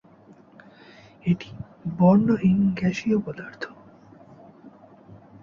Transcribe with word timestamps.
এটি 1.25 1.49
বর্ণহীন 1.97 2.59
গ্যাসীয় 2.75 3.17
পদার্থ। 3.19 3.63